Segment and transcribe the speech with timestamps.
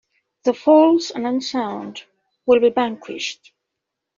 [0.45, 2.05] The false and unsound
[2.47, 3.53] will be vanquished.